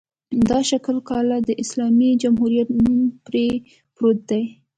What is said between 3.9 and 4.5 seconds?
پروت دی.